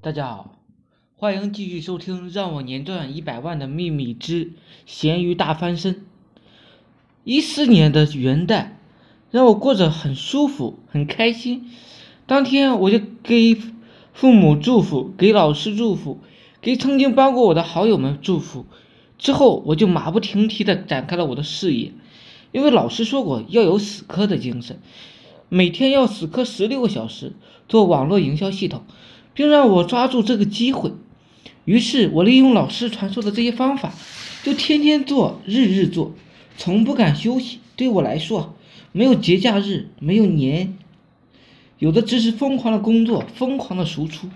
[0.00, 0.52] 大家好，
[1.16, 4.52] 欢迎继续收听《让我年赚一百万的秘密之
[4.86, 5.94] 咸鱼大翻身》。
[7.24, 8.68] 一四年的元旦，
[9.32, 11.68] 让我过着很舒服、很开心。
[12.26, 13.60] 当天我就给
[14.12, 16.20] 父母祝福，给老师祝福，
[16.60, 18.66] 给曾经帮过我的好友们祝福。
[19.18, 21.92] 之后我就马不停蹄地展开了我的事业，
[22.52, 24.78] 因为老师说过要有死磕的精神，
[25.48, 27.32] 每天要死磕十六个小时
[27.68, 28.84] 做网络营销系统。
[29.38, 30.90] 并让我抓住这个机会，
[31.64, 33.94] 于是我利用老师传授的这些方法，
[34.42, 36.12] 就天天做，日日做，
[36.56, 37.60] 从不敢休息。
[37.76, 38.56] 对我来说，
[38.90, 40.76] 没有节假日，没有年，
[41.78, 44.28] 有的只是疯狂的工作，疯狂的输出。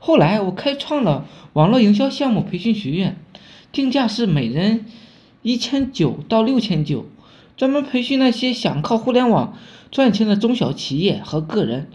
[0.00, 3.16] 后来我开创了网络营销项目培训学院，
[3.70, 4.84] 定价是每人
[5.42, 7.06] 一千九到六千九，
[7.56, 9.56] 专门培训那些想靠互联网
[9.92, 11.88] 赚钱的中小企业和个人。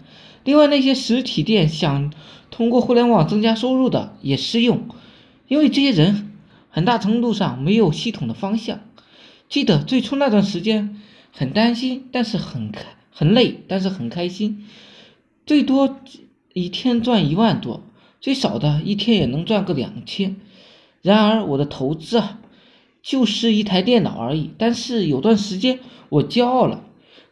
[0.46, 2.12] 另外，那些实体店想
[2.52, 4.88] 通过互联网增加收入的也适用，
[5.48, 6.30] 因为这些人
[6.70, 8.78] 很大程度上没有系统的方向。
[9.48, 14.64] 记得最初那段时间很担心，但是很开很累，但是很开心。
[15.44, 15.98] 最多
[16.52, 17.82] 一天赚一万多，
[18.20, 20.36] 最少的一天也能赚个两千。
[21.02, 22.38] 然而我的投资啊，
[23.02, 24.52] 就是一台电脑而已。
[24.56, 26.84] 但是有段时间我骄傲了，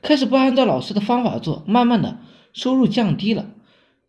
[0.03, 2.19] 开始不按照老师的方法做，慢慢的。
[2.55, 3.51] 收入降低了，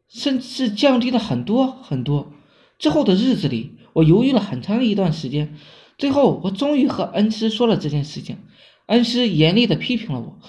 [0.08, 2.32] 甚至降低了很多很多。
[2.80, 5.58] 之后的日子里，我犹豫了很长一段时间，
[5.98, 8.38] 最后我终于和恩师说了这件事情。
[8.86, 10.40] 恩师严厉的批评了我，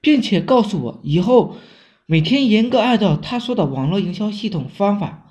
[0.00, 1.56] 并且告诉我以后
[2.06, 5.30] 每天严格按照他说的网络营销系统方法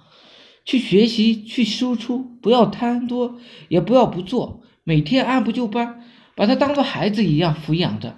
[0.64, 3.36] 去学习、去输出，不要贪多，
[3.68, 8.16] 也不要不做，每天按部就班，把他当做孩子一样抚养着，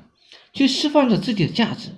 [0.53, 1.89] 去释放着自己的价值。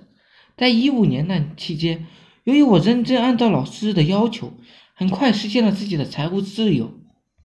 [0.58, 2.06] 在一五年那期间，
[2.42, 4.52] 由于我认真按照老师的要求，
[4.92, 6.98] 很快实现了自己的财务自由。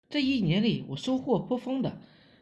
[0.09, 1.99] 这一年里，我收获颇丰的，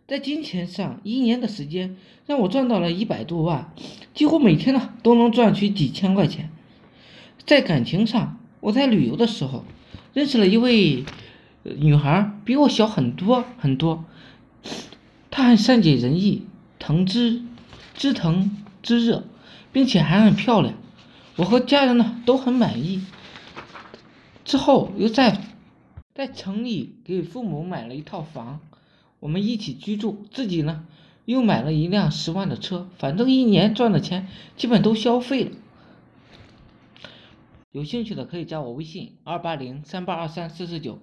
[0.06, 1.96] 在金钱上，一年的时间
[2.26, 3.72] 让我赚到了一百多万，
[4.12, 6.50] 几乎每天呢都能赚取几千块钱。
[7.46, 9.64] 在感情上，我在旅游的时候
[10.12, 11.02] 认识了一位
[11.62, 14.04] 女孩，比我小很多很多，
[15.30, 16.42] 她很善解人意，
[16.78, 17.40] 疼之
[17.94, 19.24] 知疼知热。
[19.72, 20.74] 并且还很漂亮，
[21.36, 23.04] 我和家人呢都很满意。
[24.44, 25.40] 之后又在
[26.14, 28.60] 在城里给父母买了一套房，
[29.20, 30.24] 我们一起居住。
[30.30, 30.86] 自己呢
[31.26, 35.50] 又买了一辆十万的车，反正一年赚的钱基本都消费了。
[37.70, 40.98] 有兴趣的可以加我微信：二八零三八二三四四九，